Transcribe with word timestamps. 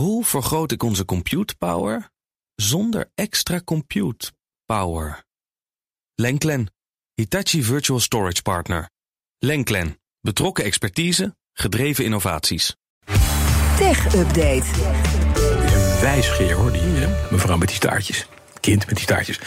Hoe 0.00 0.24
vergroot 0.24 0.72
ik 0.72 0.82
onze 0.82 1.04
compute 1.04 1.56
power 1.56 2.10
zonder 2.54 3.10
extra 3.14 3.60
compute 3.64 4.32
power? 4.66 5.24
Lenklen, 6.14 6.72
Hitachi 7.14 7.62
Virtual 7.62 8.00
Storage 8.00 8.42
Partner. 8.42 8.90
Lenklen, 9.38 10.00
betrokken 10.20 10.64
expertise, 10.64 11.36
gedreven 11.52 12.04
innovaties. 12.04 12.76
Tech 13.76 14.14
Update. 14.14 14.64
Een 15.34 16.00
wijsgeer 16.00 16.54
hoor, 16.54 16.72
die 16.72 16.80
hè? 16.82 17.30
mevrouw 17.30 17.56
met 17.56 17.68
die 17.68 17.76
staartjes. 17.76 18.26
Kind 18.60 18.86
met 18.86 18.94
die 18.94 19.04
staartjes. 19.04 19.40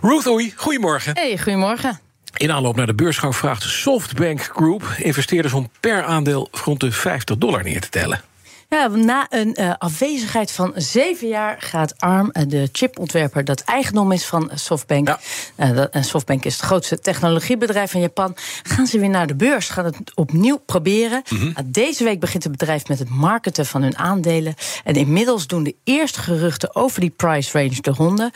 Ruth 0.00 0.26
Oei, 0.26 0.52
goedemorgen. 0.56 1.14
Hey, 1.14 1.38
goedemorgen. 1.38 2.00
In 2.36 2.52
aanloop 2.52 2.76
naar 2.76 2.86
de 2.86 2.94
beursgang 2.94 3.36
vraagt 3.36 3.62
Softbank 3.62 4.42
Group 4.42 4.94
investeerders 4.98 5.54
om 5.54 5.70
per 5.80 6.02
aandeel 6.02 6.48
rond 6.50 6.80
de 6.80 6.92
50 6.92 7.38
dollar 7.38 7.62
neer 7.62 7.80
te 7.80 7.88
tellen. 7.88 8.20
Ja, 8.68 8.88
na 8.88 9.26
een 9.28 9.56
uh, 9.60 9.72
afwezigheid 9.78 10.50
van 10.50 10.72
zeven 10.74 11.28
jaar 11.28 11.56
gaat 11.58 12.00
ARM, 12.00 12.30
uh, 12.32 12.42
de 12.46 12.68
chipontwerper 12.72 13.44
dat 13.44 13.60
eigendom 13.60 14.12
is 14.12 14.24
van 14.24 14.50
Softbank. 14.54 15.08
Ja. 15.08 15.20
Uh, 15.56 15.84
en 15.90 16.04
Softbank 16.04 16.44
is 16.44 16.56
het 16.56 16.64
grootste 16.64 16.98
technologiebedrijf 16.98 17.90
van 17.90 18.00
Japan. 18.00 18.36
Gaan 18.62 18.86
ze 18.86 18.98
weer 18.98 19.08
naar 19.08 19.26
de 19.26 19.34
beurs, 19.34 19.68
gaan 19.68 19.84
het 19.84 20.14
opnieuw 20.14 20.56
proberen. 20.56 21.22
Mm 21.28 21.38
-hmm. 21.38 21.54
Deze 21.66 22.04
week 22.04 22.20
begint 22.20 22.42
het 22.42 22.52
bedrijf 22.52 22.88
met 22.88 22.98
het 22.98 23.08
marketen 23.08 23.66
van 23.66 23.82
hun 23.82 23.96
aandelen. 23.96 24.54
En 24.84 24.94
inmiddels 24.94 25.46
doen 25.46 25.62
de 25.62 25.76
eerste 25.84 26.20
geruchten 26.20 26.74
over 26.74 27.00
die 27.00 27.10
price 27.10 27.58
range 27.58 27.80
de 27.80 27.90
ronde. 27.90 28.32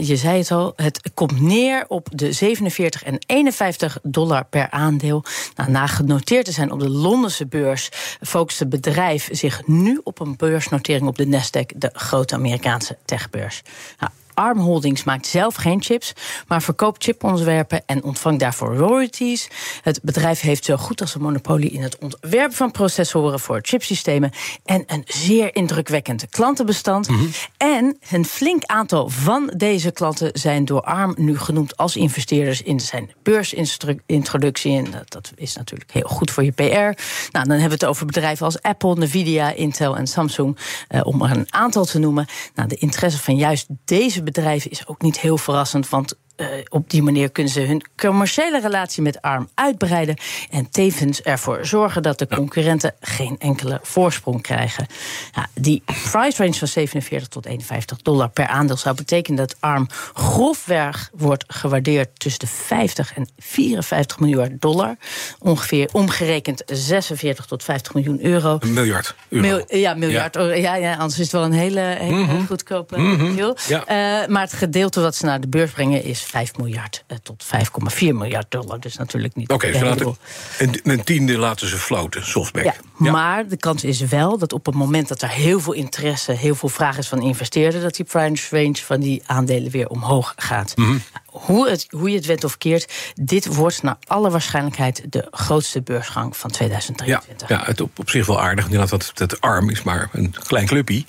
je 0.00 0.16
zei 0.16 0.38
het 0.38 0.50
al, 0.50 0.72
het 0.76 1.10
komt 1.14 1.40
neer 1.40 1.84
op 1.88 2.08
de 2.12 2.32
47 2.32 3.02
en 3.02 3.18
51 3.26 3.98
dollar 4.02 4.44
per 4.44 4.70
aandeel. 4.70 5.24
Nou, 5.56 5.70
na 5.70 5.86
genoteerd 5.86 6.44
te 6.44 6.52
zijn 6.52 6.72
op 6.72 6.80
de 6.80 6.90
Londense 6.90 7.46
beurs, 7.46 7.88
focust 8.20 8.58
het 8.58 8.68
bedrijf 8.68 9.28
zich 9.32 9.62
nu 9.70 10.00
op 10.04 10.20
een 10.20 10.36
beursnotering 10.36 11.06
op 11.08 11.16
de 11.16 11.26
Nasdaq, 11.26 11.76
de 11.76 11.90
grote 11.92 12.34
Amerikaanse 12.34 12.96
techbeurs. 13.04 13.62
Nou, 13.98 14.12
ARM 14.40 14.58
Holdings 14.58 15.04
maakt 15.04 15.26
zelf 15.26 15.54
geen 15.54 15.82
chips, 15.82 16.12
maar 16.46 16.62
verkoopt 16.62 17.04
chipontwerpen 17.04 17.82
en 17.86 18.02
ontvangt 18.02 18.40
daarvoor 18.40 18.76
royalties. 18.76 19.48
Het 19.82 20.00
bedrijf 20.02 20.40
heeft 20.40 20.64
zo 20.64 20.76
goed 20.76 21.00
als 21.00 21.14
een 21.14 21.20
monopolie 21.20 21.70
in 21.70 21.82
het 21.82 21.98
ontwerpen 21.98 22.56
van 22.56 22.70
processoren 22.70 23.40
voor 23.40 23.58
chipsystemen 23.62 24.30
en 24.64 24.84
een 24.86 25.02
zeer 25.06 25.54
indrukwekkend 25.54 26.28
klantenbestand. 26.28 27.08
Mm 27.08 27.16
-hmm. 27.16 27.30
En 27.56 27.98
een 28.10 28.24
flink 28.24 28.64
aantal 28.64 29.08
van 29.08 29.52
deze 29.56 29.90
klanten 29.90 30.30
zijn 30.32 30.64
door 30.64 30.80
ARM 30.80 31.14
nu 31.16 31.38
genoemd 31.38 31.76
als 31.76 31.96
investeerders 31.96 32.62
in 32.62 32.80
zijn 32.80 33.10
beursintroductie. 33.22 34.76
En 34.76 34.86
dat 35.08 35.32
is 35.36 35.56
natuurlijk 35.56 35.92
heel 35.92 36.08
goed 36.08 36.30
voor 36.30 36.44
je 36.44 36.52
PR. 36.52 36.62
Nou, 36.62 36.94
dan 37.30 37.50
hebben 37.50 37.68
we 37.68 37.74
het 37.74 37.84
over 37.84 38.06
bedrijven 38.06 38.44
als 38.44 38.62
Apple, 38.62 38.94
Nvidia, 38.94 39.52
Intel 39.52 39.96
en 39.96 40.06
Samsung, 40.06 40.58
uh, 40.88 41.00
om 41.04 41.22
er 41.22 41.30
een 41.30 41.46
aantal 41.52 41.84
te 41.84 41.98
noemen. 41.98 42.26
Nou, 42.54 42.68
de 42.68 42.76
interesse 42.76 43.18
van 43.18 43.36
juist 43.36 43.66
deze 43.84 44.12
bedrijven 44.12 44.28
is 44.70 44.86
ook 44.86 45.02
niet 45.02 45.20
heel 45.20 45.38
verrassend, 45.38 45.88
want 45.88 46.18
uh, 46.40 46.46
op 46.68 46.90
die 46.90 47.02
manier 47.02 47.30
kunnen 47.30 47.52
ze 47.52 47.60
hun 47.60 47.84
commerciële 47.96 48.60
relatie 48.60 49.02
met 49.02 49.22
ARM 49.22 49.48
uitbreiden 49.54 50.16
en 50.50 50.70
tevens 50.70 51.22
ervoor 51.22 51.66
zorgen 51.66 52.02
dat 52.02 52.18
de 52.18 52.26
concurrenten 52.26 52.94
geen 53.00 53.36
enkele 53.38 53.80
voorsprong 53.82 54.42
krijgen. 54.42 54.86
Ja, 55.34 55.48
die 55.54 55.82
price 55.84 56.42
range 56.42 56.54
van 56.54 56.68
47 56.68 57.28
tot 57.28 57.46
51 57.46 58.02
dollar 58.02 58.28
per 58.28 58.46
aandeel 58.46 58.76
zou 58.76 58.94
betekenen 58.94 59.38
dat 59.38 59.56
ARM 59.60 59.86
grofweg 60.14 61.10
wordt 61.12 61.44
gewaardeerd 61.46 62.08
tussen 62.18 62.40
de 62.40 62.46
50 62.46 63.14
en 63.14 63.28
54 63.38 64.18
miljard 64.20 64.60
dollar. 64.60 64.96
Ongeveer 65.38 65.88
omgerekend 65.92 66.62
46 66.66 67.44
tot 67.44 67.64
50 67.64 67.94
miljoen 67.94 68.24
euro. 68.24 68.56
Een 68.60 68.72
miljard 68.72 69.14
euro. 69.28 69.46
Mil, 69.46 69.78
ja, 69.78 69.94
miljard. 69.94 70.34
Ja. 70.34 70.54
Ja, 70.54 70.74
ja, 70.74 70.92
anders 70.92 71.18
is 71.18 71.24
het 71.24 71.32
wel 71.32 71.44
een 71.44 71.52
hele, 71.52 71.80
hele 71.80 72.14
mm 72.14 72.28
-hmm. 72.28 72.46
goedkope 72.46 72.98
Mhm. 72.98 73.08
mm 73.10 73.36
-hmm. 73.36 73.54
ja. 73.68 73.80
uh, 74.22 74.28
maar 74.28 74.42
het 74.42 74.52
gedeelte 74.52 75.00
wat 75.00 75.16
ze 75.16 75.24
naar 75.24 75.40
de 75.40 75.48
beurs 75.48 75.70
brengen 75.70 76.04
is 76.04 76.29
5 76.30 76.56
miljard 76.56 77.04
uh, 77.08 77.16
tot 77.22 77.44
5,4 77.44 77.98
miljard 77.98 78.50
dollar. 78.50 78.80
Dus 78.80 78.96
natuurlijk 78.96 79.34
niet. 79.34 79.50
Oké, 79.50 79.66
okay, 79.66 79.82
laten 79.82 80.16
een, 80.58 80.80
een 80.82 81.04
tiende 81.04 81.38
laten 81.38 81.68
ze 81.68 81.76
floten, 81.76 82.26
softbank. 82.26 82.66
Ja, 82.66 82.74
ja, 82.98 83.10
Maar 83.10 83.48
de 83.48 83.56
kans 83.56 83.84
is 83.84 84.00
wel 84.00 84.38
dat 84.38 84.52
op 84.52 84.66
het 84.66 84.74
moment 84.74 85.08
dat 85.08 85.22
er 85.22 85.28
heel 85.28 85.60
veel 85.60 85.72
interesse, 85.72 86.32
heel 86.32 86.54
veel 86.54 86.68
vraag 86.68 86.98
is 86.98 87.08
van 87.08 87.22
investeerders, 87.22 87.82
dat 87.82 87.94
die 87.94 88.04
price 88.04 88.56
range 88.56 88.76
van 88.76 89.00
die 89.00 89.22
aandelen 89.26 89.70
weer 89.70 89.88
omhoog 89.88 90.32
gaat. 90.36 90.76
Mhm. 90.76 90.88
Mm 90.88 90.92
-hmm. 90.92 91.02
Hoe, 91.30 91.68
het, 91.68 91.86
hoe 91.90 92.10
je 92.10 92.16
het 92.16 92.26
went 92.26 92.44
of 92.44 92.58
keert, 92.58 92.92
dit 93.14 93.54
wordt 93.54 93.82
naar 93.82 93.96
alle 94.06 94.30
waarschijnlijkheid 94.30 95.02
de 95.08 95.26
grootste 95.30 95.82
beursgang 95.82 96.36
van 96.36 96.50
2023. 96.50 97.48
Ja, 97.48 97.58
ja 97.58 97.64
het 97.64 97.80
op, 97.80 97.98
op 97.98 98.10
zich 98.10 98.26
wel 98.26 98.40
aardig. 98.40 98.64
Inderdaad, 98.64 98.90
dat 98.90 99.12
het 99.14 99.40
arm 99.40 99.70
is 99.70 99.82
maar 99.82 100.08
een 100.12 100.34
klein 100.46 100.66
clubje. 100.66 101.04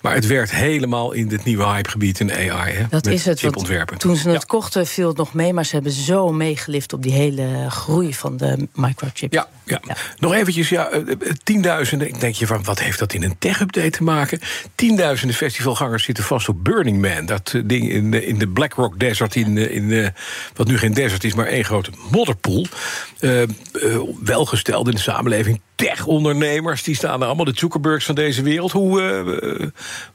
Maar 0.00 0.14
het 0.14 0.26
werkt 0.26 0.50
helemaal 0.50 1.12
in 1.12 1.28
dit 1.28 1.44
nieuwe 1.44 1.66
hypegebied 1.66 2.20
in 2.20 2.32
AI. 2.32 2.72
Hè, 2.72 2.84
dat 2.88 3.06
is 3.06 3.24
het. 3.24 3.38
Chipontwerpen. 3.38 3.98
Toen 3.98 4.16
ze 4.16 4.28
het 4.28 4.40
ja. 4.40 4.46
kochten, 4.46 4.86
viel 4.86 5.08
het 5.08 5.16
nog 5.16 5.34
mee. 5.34 5.52
Maar 5.52 5.64
ze 5.64 5.74
hebben 5.74 5.92
zo 5.92 6.32
meegelift 6.32 6.92
op 6.92 7.02
die 7.02 7.12
hele 7.12 7.66
groei 7.68 8.14
van 8.14 8.36
de 8.36 8.68
microchip. 8.74 9.32
Ja, 9.32 9.48
ja. 9.64 9.80
ja. 9.86 9.96
nog 10.18 10.34
eventjes, 10.34 10.68
ja, 10.68 10.90
tienduizenden. 11.42 12.08
Ik 12.08 12.20
denk 12.20 12.34
je 12.34 12.46
van, 12.46 12.64
wat 12.64 12.80
heeft 12.80 12.98
dat 12.98 13.12
in 13.12 13.22
een 13.22 13.38
tech-update 13.38 13.90
te 13.90 14.02
maken? 14.02 14.40
Tienduizenden 14.74 15.36
festivalgangers 15.36 16.04
zitten 16.04 16.24
vast 16.24 16.48
op 16.48 16.64
Burning 16.64 17.00
Man. 17.00 17.26
Dat 17.26 17.54
ding 17.64 17.90
in 17.90 18.10
de, 18.10 18.26
in 18.26 18.38
de 18.38 18.48
Black 18.48 18.72
Rock 18.72 18.98
Desert 18.98 19.34
in 19.34 19.57
in 19.66 19.90
uh, 19.90 20.08
wat 20.54 20.66
nu 20.66 20.78
geen 20.78 20.92
desert 20.94 21.24
is, 21.24 21.34
maar 21.34 21.46
één 21.46 21.64
grote 21.64 21.90
modderpoel. 22.10 22.66
Uh, 23.20 23.42
uh, 23.42 23.46
welgesteld 24.22 24.88
in 24.88 24.94
de 24.94 25.00
samenleving. 25.00 25.60
Tech-ondernemers, 25.74 26.82
die 26.82 26.94
staan 26.94 27.20
er 27.20 27.26
allemaal, 27.26 27.44
de 27.44 27.52
Zuckerbergs 27.54 28.04
van 28.04 28.14
deze 28.14 28.42
wereld. 28.42 28.72
Hoe, 28.72 29.00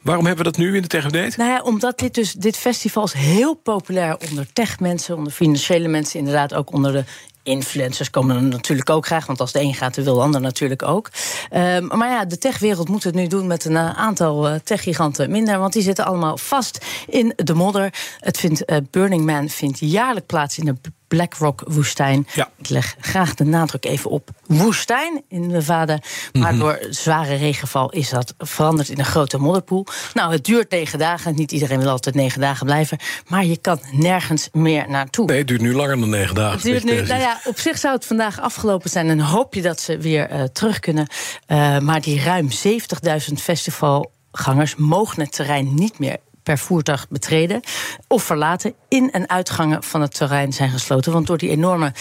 waarom 0.01 0.25
hebben 0.25 0.45
we 0.45 0.51
dat 0.51 0.59
nu 0.59 0.75
in 0.75 0.81
de 0.81 0.87
tech-update? 0.87 1.33
Nou 1.37 1.49
ja, 1.49 1.61
omdat 1.61 1.99
dit, 1.99 2.13
dus, 2.13 2.33
dit 2.33 2.57
festival 2.57 3.03
is 3.03 3.13
heel 3.13 3.53
populair 3.53 4.17
onder 4.29 4.45
tech-mensen, 4.53 5.15
onder 5.17 5.33
financiële 5.33 5.87
mensen, 5.87 6.19
inderdaad 6.19 6.53
ook 6.53 6.73
onder 6.73 6.91
de 6.91 7.03
influencers 7.43 8.09
komen 8.09 8.35
er 8.35 8.41
natuurlijk 8.41 8.89
ook 8.89 9.05
graag, 9.05 9.25
want 9.25 9.39
als 9.39 9.51
de 9.51 9.61
een 9.61 9.73
gaat, 9.73 9.95
dan 9.95 10.03
wil 10.03 10.15
de 10.15 10.21
ander 10.21 10.41
natuurlijk 10.41 10.83
ook. 10.83 11.09
Um, 11.53 11.87
maar 11.87 12.09
ja, 12.09 12.25
de 12.25 12.37
techwereld 12.37 12.89
moet 12.89 13.03
het 13.03 13.15
nu 13.15 13.27
doen 13.27 13.47
met 13.47 13.65
een 13.65 13.71
uh, 13.71 13.89
aantal 13.89 14.49
uh, 14.49 14.55
techgiganten 14.63 15.31
minder, 15.31 15.59
want 15.59 15.73
die 15.73 15.81
zitten 15.81 16.05
allemaal 16.05 16.37
vast 16.37 16.85
in 17.07 17.33
de 17.35 17.53
modder. 17.53 17.93
Het 18.19 18.37
vindt, 18.37 18.71
uh, 18.71 18.77
Burning 18.91 19.25
Man 19.25 19.49
vindt 19.49 19.79
jaarlijk 19.79 20.25
plaats 20.25 20.57
in 20.57 20.65
de 20.65 20.75
Black 21.13 21.34
Rock 21.34 21.63
woestijn. 21.68 22.28
Ja. 22.34 22.50
Ik 22.57 22.69
leg 22.69 22.96
graag 23.00 23.34
de 23.34 23.44
nadruk 23.44 23.85
even 23.85 24.09
op 24.09 24.29
woestijn 24.46 25.24
in 25.28 25.47
Nevada. 25.47 26.00
Maar 26.31 26.51
Mhm. 26.51 26.59
door 26.59 26.79
zware 26.90 27.35
regenval 27.35 27.91
is 27.91 28.09
dat 28.09 28.34
veranderd 28.38 28.90
in 28.90 29.00
een 29.00 29.06
grote 29.06 29.38
modderpoel. 29.38 29.85
Nou, 30.13 30.31
het 30.31 30.46
duurt 30.46 30.72
negen 30.72 31.00
dagen. 31.00 31.35
Niet 31.35 31.52
iedereen 31.52 31.79
wil 31.79 31.90
altijd 31.90 32.16
negen 32.16 32.41
dagen 32.41 32.66
blijven. 32.66 32.97
Maar 33.28 33.46
je 33.46 33.57
kan 33.57 33.79
nergens 33.91 34.50
meer 34.52 34.90
naartoe. 34.90 35.25
Nee, 35.25 35.38
het 35.38 35.47
duurt 35.47 35.62
nu 35.62 35.73
langer 35.73 36.00
dan 36.00 36.09
negen 36.09 36.35
dagen. 36.35 36.53
Het 36.53 36.62
duurt 36.62 36.84
nu, 36.84 37.02
nou 37.02 37.19
ja, 37.22 37.40
op 37.46 37.59
zich 37.59 37.78
zou 37.78 37.96
het 37.96 38.06
vandaag 38.06 38.41
afgelopen 38.41 38.90
zijn. 38.90 39.09
En 39.09 39.19
hoop 39.19 39.53
je 39.53 39.62
dat 39.62 39.79
ze 39.81 39.97
weer 39.97 40.31
uh, 40.31 40.44
terug 40.44 40.79
kunnen. 40.79 41.07
Uh, 41.47 41.79
maar 41.79 42.02
die 42.02 42.22
ruim 42.23 42.47
70.000 42.52 43.41
festivalgangers 43.41 44.75
mogen 44.75 45.22
het 45.22 45.31
terrein 45.31 45.73
niet 45.75 46.00
meer 46.00 46.18
per 46.43 46.57
voertuig 46.57 47.07
betreden 47.09 47.61
of 48.07 48.23
verlaten. 48.23 48.73
In- 48.87 49.11
en 49.11 49.29
uitgangen 49.29 49.83
van 49.83 50.01
het 50.01 50.13
terrein 50.13 50.53
zijn 50.53 50.69
gesloten. 50.69 51.11
Want 51.11 51.27
door 51.27 51.37
die 51.37 51.49
enorme 51.49 51.93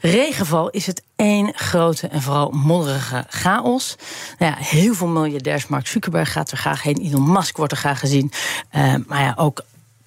regenval 0.00 0.70
is 0.70 0.86
het 0.86 1.02
één 1.16 1.52
grote 1.54 2.08
en 2.08 2.22
vooral 2.22 2.50
modderige 2.50 3.24
chaos. 3.28 3.96
Nou 4.38 4.52
ja, 4.52 4.58
heel 4.58 4.94
veel 4.94 5.06
miljardairs. 5.06 5.66
Mark 5.66 5.86
Zuckerberg 5.86 6.32
gaat 6.32 6.50
er 6.50 6.56
graag 6.56 6.82
heen. 6.82 6.96
Elon 6.96 7.32
Musk 7.32 7.56
wordt 7.56 7.72
er 7.72 7.78
graag 7.78 7.98
gezien. 7.98 8.32
Uh, 8.72 8.94
maar 9.06 9.20
ja, 9.20 9.34
ook 9.36 9.62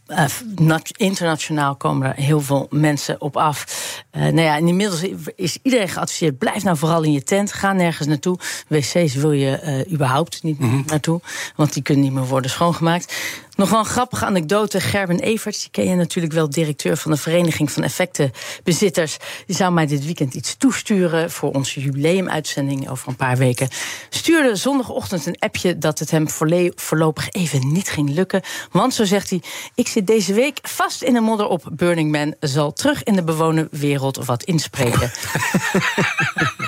uh, 0.07 0.75
internationaal 0.97 1.75
komen 1.75 2.07
er 2.07 2.23
heel 2.23 2.41
veel 2.41 2.67
mensen 2.69 3.21
op 3.21 3.37
af. 3.37 3.65
Uh, 4.11 4.21
nou 4.21 4.41
ja, 4.41 4.55
inmiddels 4.55 5.01
is 5.35 5.57
iedereen 5.61 5.89
geadviseerd: 5.89 6.37
blijf 6.37 6.63
nou 6.63 6.77
vooral 6.77 7.03
in 7.03 7.11
je 7.11 7.23
tent. 7.23 7.53
Ga 7.53 7.73
nergens 7.73 8.07
naartoe. 8.07 8.37
WC's 8.67 9.15
wil 9.15 9.31
je 9.31 9.59
uh, 9.63 9.93
überhaupt 9.93 10.43
niet 10.43 10.59
mm-hmm. 10.59 10.83
naartoe, 10.85 11.21
want 11.55 11.73
die 11.73 11.83
kunnen 11.83 12.03
niet 12.03 12.13
meer 12.13 12.25
worden 12.25 12.51
schoongemaakt. 12.51 13.13
Nog 13.55 13.70
wel 13.70 13.79
een 13.79 13.85
grappige 13.85 14.26
anekdote. 14.26 14.79
Gerben 14.79 15.20
Everts, 15.20 15.59
die 15.59 15.70
ken 15.72 15.90
je 15.90 15.96
natuurlijk 15.96 16.34
wel, 16.34 16.50
directeur 16.50 16.97
van 16.97 17.11
de 17.11 17.17
Vereniging 17.17 17.72
van 17.72 17.84
Effectenbezitters. 17.84 19.17
Die 19.46 19.55
zou 19.55 19.73
mij 19.73 19.85
dit 19.85 20.05
weekend 20.05 20.34
iets 20.34 20.55
toesturen 20.58 21.32
voor 21.32 21.52
onze 21.52 21.82
jubileumuitzending 21.82 22.90
over 22.90 23.08
een 23.08 23.16
paar 23.16 23.38
weken. 23.38 23.67
Stuurde 24.09 24.55
zondagochtend 24.55 25.26
een 25.26 25.40
appje 25.40 25.78
dat 25.78 26.00
het 26.00 26.11
hem 26.11 26.29
voorlopig 26.76 27.29
even 27.29 27.72
niet 27.72 27.90
ging 27.90 28.09
lukken. 28.09 28.41
Want, 28.72 28.94
zo 28.94 29.03
zegt 29.03 29.29
hij, 29.29 29.41
ik 29.76 29.88
zit 29.88 30.08
deze 30.08 30.34
week 30.34 30.59
vast 30.61 31.02
in 31.02 31.14
de 31.14 31.22
modder 31.22 31.47
op 31.47 31.70
Burning 31.72 32.11
Man. 32.11 32.35
Zal 32.40 32.73
terug 32.73 33.03
in 33.03 33.16
de 33.16 33.23
bewoner 33.23 33.67
wereld 33.72 34.26
wat 34.26 34.44
inspreken. 34.44 35.11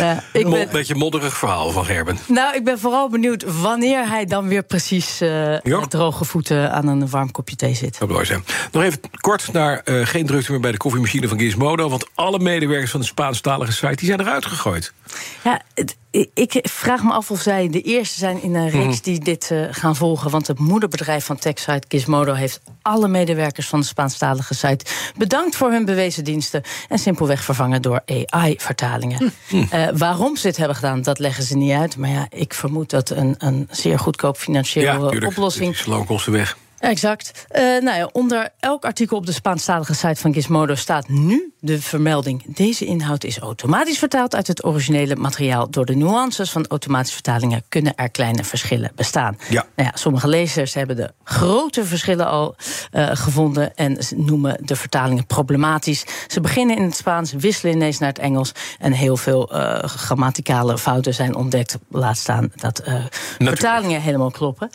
Ja, 0.00 0.22
ik 0.32 0.50
ben, 0.50 0.60
een 0.60 0.68
beetje 0.72 0.94
modderig 0.94 1.36
verhaal 1.36 1.70
van 1.70 1.84
Gerben. 1.84 2.18
Nou, 2.26 2.54
ik 2.56 2.64
ben 2.64 2.78
vooral 2.78 3.08
benieuwd 3.08 3.60
wanneer 3.60 4.08
hij 4.08 4.24
dan 4.24 4.48
weer 4.48 4.62
precies 4.62 5.22
uh, 5.22 5.56
met 5.62 5.90
droge 5.90 6.24
voeten 6.24 6.72
aan 6.72 6.86
een 6.86 7.10
warm 7.10 7.30
kopje 7.30 7.56
thee 7.56 7.74
zit. 7.74 7.98
Dat 7.98 8.08
mooi 8.08 8.24
zijn. 8.24 8.44
Nog 8.72 8.82
even 8.82 9.00
kort 9.20 9.52
naar 9.52 9.82
uh, 9.84 10.06
geen 10.06 10.26
drukte 10.26 10.50
meer 10.50 10.60
bij 10.60 10.72
de 10.72 10.76
koffiemachine 10.76 11.28
van 11.28 11.38
Gizmodo. 11.38 11.88
Want 11.88 12.08
alle 12.14 12.38
medewerkers 12.38 12.90
van 12.90 13.00
de 13.00 13.06
Spaanstalige 13.06 13.72
site 13.72 13.96
die 13.96 14.06
zijn 14.06 14.20
eruit 14.20 14.46
gegooid. 14.46 14.92
Ja, 15.44 15.62
het, 15.74 15.96
ik 16.34 16.58
vraag 16.62 17.02
me 17.02 17.12
af 17.12 17.30
of 17.30 17.40
zij 17.40 17.68
de 17.68 17.80
eerste 17.80 18.18
zijn 18.18 18.42
in 18.42 18.54
een 18.54 18.68
reeks 18.70 18.94
Mhm. 18.96 19.02
die 19.02 19.18
dit 19.20 19.50
uh, 19.52 19.66
gaan 19.70 19.96
volgen. 19.96 20.30
Want 20.30 20.46
het 20.46 20.58
moederbedrijf 20.58 21.24
van 21.24 21.36
TechSite, 21.38 21.82
Gizmodo, 21.88 22.32
heeft 22.34 22.60
alle 22.82 23.08
medewerkers 23.08 23.66
van 23.68 23.80
de 23.80 23.86
Spaanstalige 23.86 24.54
site 24.54 24.84
bedankt 25.16 25.56
voor 25.56 25.70
hun 25.70 25.84
bewezen 25.84 26.24
diensten. 26.24 26.62
En 26.88 26.98
simpelweg 26.98 27.44
vervangen 27.44 27.82
door 27.82 28.00
AI-vertalingen. 28.26 29.32
Hm. 29.48 29.56
Uh, 29.56 29.88
waarom 29.94 30.36
ze 30.36 30.46
dit 30.46 30.56
hebben 30.56 30.76
gedaan, 30.76 31.02
dat 31.02 31.18
leggen 31.18 31.44
ze 31.44 31.56
niet 31.56 31.72
uit. 31.72 31.96
Maar 31.96 32.10
ja, 32.10 32.26
ik 32.30 32.54
vermoed 32.54 32.90
dat 32.90 33.10
een, 33.10 33.34
een 33.38 33.68
zeer 33.70 33.98
goedkoop 33.98 34.36
financiële 34.36 34.86
ja, 34.86 35.26
oplossing. 35.26 35.72
Is 35.74 35.86
loonkosten 35.86 36.32
weg. 36.32 36.56
Exact. 36.80 37.46
Uh, 37.52 37.60
nou 37.62 37.96
ja, 37.96 38.08
onder 38.12 38.48
elk 38.60 38.84
artikel 38.84 39.16
op 39.16 39.26
de 39.26 39.32
Spaanstalige 39.32 39.94
site 39.94 40.20
van 40.20 40.32
Gizmodo 40.32 40.74
staat 40.74 41.08
nu 41.08 41.52
de 41.58 41.80
vermelding. 41.82 42.54
Deze 42.54 42.84
inhoud 42.84 43.24
is 43.24 43.38
automatisch 43.38 43.98
vertaald 43.98 44.34
uit 44.34 44.46
het 44.46 44.64
originele 44.64 45.16
materiaal. 45.16 45.70
Door 45.70 45.86
de 45.86 45.94
nuances 45.94 46.50
van 46.50 46.66
automatische 46.66 47.14
vertalingen 47.14 47.62
kunnen 47.68 47.94
er 47.96 48.10
kleine 48.10 48.44
verschillen 48.44 48.92
bestaan. 48.94 49.38
Ja. 49.48 49.66
Nou 49.76 49.88
ja, 49.88 49.96
sommige 49.96 50.28
lezers 50.28 50.74
hebben 50.74 50.96
de 50.96 51.12
grote 51.24 51.84
verschillen 51.84 52.26
al 52.26 52.56
uh, 52.92 53.10
gevonden 53.12 53.76
en 53.76 53.98
noemen 54.16 54.56
de 54.60 54.76
vertalingen 54.76 55.26
problematisch. 55.26 56.04
Ze 56.26 56.40
beginnen 56.40 56.76
in 56.76 56.82
het 56.82 56.96
Spaans, 56.96 57.32
wisselen 57.32 57.74
ineens 57.74 57.98
naar 57.98 58.08
het 58.08 58.18
Engels 58.18 58.52
en 58.78 58.92
heel 58.92 59.16
veel 59.16 59.56
uh, 59.56 59.78
grammaticale 59.78 60.78
fouten 60.78 61.14
zijn 61.14 61.34
ontdekt. 61.34 61.78
Laat 61.88 62.16
staan 62.16 62.52
dat 62.54 62.82
vertalingen 63.38 64.00
helemaal 64.00 64.30
kloppen. 64.30 64.70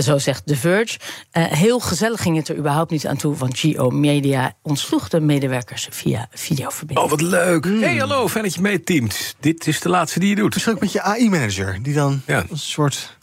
zo 0.00 0.18
zegt 0.18 0.46
The 0.46 0.56
Verge. 0.56 0.98
Uh, 1.40 1.46
heel 1.46 1.80
gezellig 1.80 2.22
ging 2.22 2.36
het 2.36 2.48
er 2.48 2.56
überhaupt 2.56 2.90
niet 2.90 3.06
aan 3.06 3.16
toe, 3.16 3.36
want 3.36 3.60
GO 3.60 3.90
Media 3.90 4.52
ontsloeg 4.62 5.08
de 5.08 5.20
medewerkers 5.20 5.88
via 5.90 6.28
videoverbinding. 6.32 7.06
Oh, 7.06 7.10
wat 7.10 7.20
leuk. 7.20 7.64
Mm. 7.64 7.82
Hey, 7.82 7.96
hallo, 7.96 8.28
fijn 8.28 8.44
dat 8.44 8.54
je 8.54 8.60
meeteamt. 8.60 9.34
Dit 9.40 9.66
is 9.66 9.80
de 9.80 9.88
laatste 9.88 10.18
die 10.18 10.28
je 10.28 10.34
doet. 10.34 10.54
Misschien 10.54 10.74
ook 10.74 10.80
met 10.80 10.92
je 10.92 11.02
AI-manager, 11.02 11.78
die 11.82 11.94
dan 11.94 12.22
ja. 12.26 12.44
een 12.50 12.58
soort... 12.58 13.16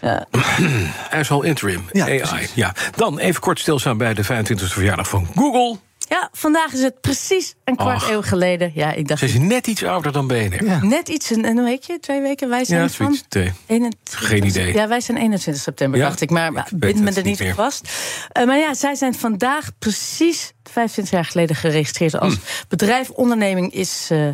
Ja. 0.00 0.26
Hij 1.10 1.20
is 1.20 1.30
al 1.30 1.42
interim, 1.42 1.84
ja, 1.92 2.04
AI. 2.04 2.20
Precies. 2.20 2.54
Ja. 2.54 2.74
Dan 2.96 3.18
even 3.18 3.40
kort 3.40 3.60
stilstaan 3.60 3.96
bij 3.96 4.14
de 4.14 4.24
25e 4.24 4.54
verjaardag 4.54 5.08
van 5.08 5.28
Google. 5.34 5.78
Ja, 6.12 6.28
vandaag 6.32 6.72
is 6.72 6.82
het 6.82 7.00
precies 7.00 7.54
een 7.64 7.76
kwart 7.76 7.96
Ach. 8.02 8.10
eeuw 8.10 8.22
geleden. 8.22 8.72
Ja, 8.74 8.92
ik 8.92 9.08
dacht, 9.08 9.20
Ze 9.20 9.26
is 9.26 9.38
net 9.38 9.66
iets 9.66 9.84
ouder 9.84 10.12
dan 10.12 10.26
BNR. 10.26 10.64
Ja. 10.64 10.84
net 10.84 11.08
iets, 11.08 11.30
en 11.30 11.58
hoe 11.58 11.68
heet 11.68 11.86
je, 11.86 11.98
twee 12.00 12.20
weken? 12.20 12.48
Wij 12.48 12.64
zijn 12.64 12.80
Ja, 12.82 12.88
van... 12.88 13.06
zoiets. 13.06 13.24
Twee. 13.28 13.52
21 13.66 14.26
Geen 14.28 14.44
idee. 14.46 14.72
Ja, 14.74 14.88
wij 14.88 15.00
zijn 15.00 15.18
21 15.18 15.62
september, 15.62 15.98
Ja? 16.00 16.06
dacht 16.06 16.20
ik. 16.20 16.30
Maar 16.30 16.46
Ik 16.46 16.52
maar 16.52 16.66
weet 16.70 16.80
bind 16.80 17.00
me 17.00 17.06
het 17.06 17.16
er 17.16 17.22
niet 17.22 17.30
niet 17.30 17.40
op 17.40 17.46
meer. 17.46 17.54
vast. 17.54 17.88
Eh, 18.32 18.46
maar 18.46 18.58
ja, 18.58 18.74
zij 18.74 18.94
zijn 18.94 19.14
vandaag 19.14 19.70
precies 19.78 20.52
25 20.70 21.12
jaar 21.14 21.24
geleden 21.24 21.56
geregistreerd 21.56 22.18
als 22.18 22.34
Hm. 22.34 22.40
bedrijf. 22.68 23.10
Onderneming 23.10 23.72
is 23.74 24.08
eh, 24.10 24.28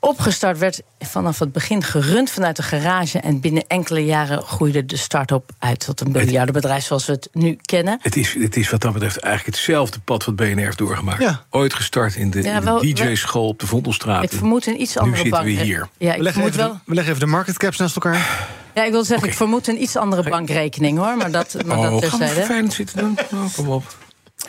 opgestart, 0.00 0.58
werd 0.58 0.80
vanaf 1.06 1.38
het 1.38 1.52
begin 1.52 1.82
gerund 1.82 2.30
vanuit 2.30 2.56
de 2.56 2.62
garage. 2.62 3.18
En 3.18 3.40
binnen 3.40 3.64
enkele 3.66 4.04
jaren 4.04 4.42
groeide 4.42 4.86
de 4.86 4.96
start-up 4.96 5.50
uit 5.58 5.84
tot 5.84 6.00
een 6.00 6.10
miljardenbedrijf 6.10 6.84
zoals 6.84 7.06
we 7.06 7.12
het 7.12 7.28
nu 7.32 7.58
kennen. 7.62 7.98
Het 8.02 8.16
is, 8.16 8.34
het 8.34 8.56
is 8.56 8.70
wat 8.70 8.80
dat 8.80 8.92
betreft 8.92 9.16
eigenlijk 9.18 9.56
hetzelfde 9.56 9.98
pad 10.00 10.24
wat 10.24 10.36
BNR 10.36 10.56
heeft 10.64 10.78
doorgemaakt. 10.78 11.22
Ja. 11.22 11.44
Ooit 11.50 11.74
gestart 11.74 12.14
in 12.14 12.30
de, 12.30 12.42
Ja, 12.42 12.60
DJ-school 12.80 13.48
op 13.48 13.58
de 13.60 13.66
Vondelstraat. 13.66 14.22
Ik 14.22 14.32
vermoed 14.32 14.66
een 14.66 14.80
iets 14.80 14.94
nu 14.94 15.00
andere 15.00 15.22
zitten 15.22 15.42
bank. 15.44 15.56
we 15.56 15.62
hier. 15.64 15.88
Ja, 15.98 16.10
We 16.10 16.16
ik 16.16 16.22
leggen, 16.22 16.32
vermoed 16.32 16.48
even 16.50 16.64
wel. 16.64 16.72
de, 16.72 16.78
we 16.86 16.94
leggen 16.94 17.14
even 17.14 17.26
de 17.26 17.32
marketcaps 17.32 17.76
naast 17.78 17.94
elkaar. 17.94 18.48
Ja, 18.74 18.84
ik 18.84 18.90
wil 18.92 19.04
zeggen, 19.04 19.28
ik 19.28 19.34
vermoed 19.34 19.66
een 19.68 19.82
iets 19.82 19.96
andere 19.96 20.30
bankrekening 20.30 20.98
hoor. 20.98 21.16
Maar 21.16 21.30
dat, 21.30 21.54
maar 21.66 21.76
dat 21.76 21.92
Oh, 21.92 22.08
gaan 22.10 22.18
we 22.18 22.26
terzijde. 22.34 22.70
zitten 22.70 22.98
doen? 22.98 23.18
Oh, 23.32 23.54
kom 23.54 23.68
op. 23.68 23.96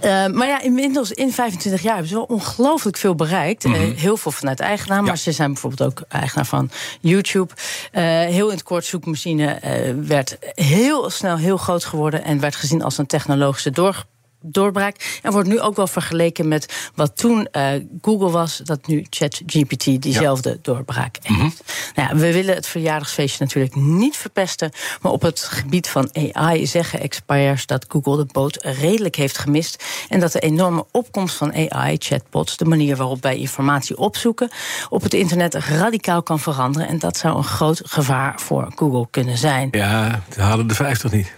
Uh, 0.03 0.27
maar 0.27 0.47
ja, 0.47 0.61
inmiddels 0.61 1.11
in 1.11 1.31
25 1.33 1.81
jaar 1.81 1.91
hebben 1.93 2.09
ze 2.09 2.15
wel 2.15 2.23
ongelooflijk 2.23 2.97
veel 2.97 3.15
bereikt. 3.15 3.65
Uh, 3.65 3.73
heel 3.97 4.17
veel 4.17 4.31
vanuit 4.31 4.59
eigen 4.59 4.87
naam, 4.87 4.95
Mhm. 4.97 5.05
Ja. 5.05 5.11
maar 5.11 5.21
ze 5.21 5.31
zijn 5.31 5.51
bijvoorbeeld 5.53 5.89
ook 5.89 6.03
eigenaar 6.09 6.45
van 6.45 6.69
YouTube. 7.01 7.53
Uh, 7.93 8.01
heel 8.03 8.47
in 8.47 8.53
het 8.53 8.63
kort, 8.63 8.85
zoekmachine 8.85 9.59
werd 10.05 10.37
heel 10.53 11.09
snel 11.09 11.37
heel 11.37 11.57
groot 11.57 11.85
geworden 11.85 12.23
en 12.23 12.39
werd 12.39 12.55
gezien 12.55 12.83
als 12.83 12.97
een 12.97 13.05
technologische 13.05 13.71
door 13.71 14.05
doorbraak. 14.45 15.19
En 15.21 15.31
wordt 15.31 15.47
nu 15.47 15.59
ook 15.59 15.75
wel 15.75 15.87
vergeleken 15.87 16.47
met 16.47 16.91
wat 16.95 17.17
toen 17.17 17.47
uh, 17.51 17.67
Google 18.01 18.29
was, 18.29 18.57
dat 18.57 18.87
nu 18.87 19.05
ChatGPT 19.09 20.01
diezelfde 20.01 20.59
doorbraak 20.61 21.17
heeft. 21.21 21.39
Mhm. 21.39 21.49
Nou 21.95 22.09
ja, 22.09 22.15
we 22.15 22.33
willen 22.33 22.55
het 22.55 22.67
verjaardagsfeestje 22.67 23.43
natuurlijk 23.43 23.75
niet 23.75 24.17
verpesten. 24.17 24.71
Maar 25.01 25.11
op 25.11 25.21
het 25.21 25.39
gebied 25.39 25.89
van 25.89 26.09
AI 26.33 26.67
zeggen 26.67 26.99
experts 26.99 27.65
dat 27.65 27.85
Google 27.87 28.17
de 28.17 28.25
boot 28.31 28.57
redelijk 28.61 29.15
heeft 29.15 29.37
gemist. 29.37 29.83
En 30.09 30.19
dat 30.19 30.31
de 30.31 30.39
enorme 30.39 30.85
opkomst 30.91 31.35
van 31.35 31.53
AI-chatbots, 31.53 32.57
de 32.57 32.65
manier 32.65 32.95
waarop 32.95 33.21
wij 33.21 33.37
informatie 33.37 33.97
opzoeken, 33.97 34.49
op 34.89 35.01
het 35.01 35.13
internet 35.13 35.53
radicaal 35.53 36.23
kan 36.23 36.39
veranderen. 36.39 36.87
En 36.87 36.99
dat 36.99 37.17
zou 37.17 37.37
een 37.37 37.43
groot 37.43 37.81
gevaar 37.83 38.39
voor 38.39 38.71
Google 38.75 39.07
kunnen 39.11 39.37
zijn. 39.37 39.67
Ja, 39.71 40.23
we 40.35 40.41
halen 40.41 40.67
de 40.67 40.75
50 40.75 41.11
niet. 41.11 41.33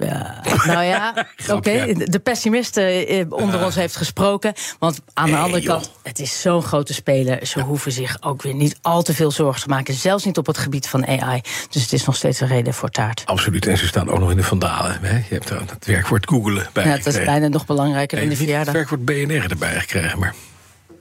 Ja, 0.00 0.42
nou 0.66 0.84
ja, 0.84 1.26
oké. 1.56 1.92
De 1.94 2.18
pessimist 2.18 2.76
eh, 2.76 3.24
onder 3.28 3.64
ons 3.64 3.74
heeft 3.74 3.96
gesproken. 3.96 4.52
Want 4.78 5.00
aan 5.12 5.30
de 5.30 5.36
andere 5.36 5.62
joh. 5.62 5.72
kant, 5.72 5.90
het 6.02 6.18
is 6.18 6.40
zo'n 6.40 6.62
grote 6.62 6.94
speler. 6.94 7.46
Ze 7.46 7.60
hoeven 7.60 7.92
zich 7.92 8.16
ook 8.20 8.42
weer 8.42 8.54
niet 8.54 8.78
al 8.82 9.02
te 9.02 9.14
veel 9.14 9.30
zorgen 9.30 9.62
te 9.62 9.68
maken. 9.68 9.94
Zelfs 9.94 10.24
niet 10.24 10.38
op 10.38 10.46
het 10.46 10.58
gebied 10.58 10.88
van 10.88 11.06
AI. 11.06 11.40
Dus 11.70 11.82
het 11.82 11.92
is 11.92 12.04
nog 12.04 12.16
steeds 12.16 12.40
een 12.40 12.48
reden 12.48 12.74
voor 12.74 12.88
taart. 12.90 13.22
Absoluut. 13.24 13.66
En 13.66 13.78
ze 13.78 13.86
staan 13.86 14.10
ook 14.10 14.18
nog 14.18 14.30
in 14.30 14.36
de 14.36 14.42
vandalen. 14.42 14.98
Hè? 15.02 15.16
Je 15.16 15.24
hebt 15.28 15.48
het 15.48 15.86
werkwoord 15.86 16.28
googelen 16.28 16.68
bij 16.72 16.84
Ja, 16.84 16.96
dat 16.96 17.06
is 17.06 17.24
bijna 17.24 17.48
nog 17.48 17.66
belangrijker 17.66 18.18
dan 18.18 18.28
de 18.28 18.30
niet 18.30 18.38
het 18.38 18.46
verjaardag. 18.46 18.74
werkwoord 18.74 19.04
BNR 19.04 19.50
erbij 19.50 19.80
gekregen, 19.80 20.18
maar... 20.18 20.34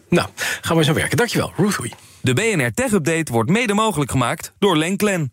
Nou, 0.10 0.28
gaan 0.36 0.74
we 0.74 0.78
eens 0.78 0.88
aan 0.88 0.96
werken. 0.96 1.18
Dankjewel, 1.18 1.54
Ruth 1.58 1.76
Hui. 1.76 1.94
De 2.22 2.34
BNR 2.34 2.74
Tech 2.74 2.92
Update 2.92 3.32
wordt 3.32 3.50
mede 3.50 3.74
mogelijk 3.74 4.12
gemaakt 4.12 4.54
door 4.60 4.78
Lenklen. 4.78 5.33